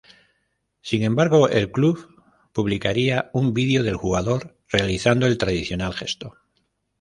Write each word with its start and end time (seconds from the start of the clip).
Sin 0.81 1.03
embargo, 1.03 1.47
el 1.47 1.71
club 1.71 2.23
publicaría 2.53 3.29
un 3.33 3.53
vídeo 3.53 3.83
del 3.83 3.97
jugador 3.97 4.57
realizando 4.67 5.27
el 5.27 5.37
tradicional 5.37 5.93
gesto. 5.93 6.37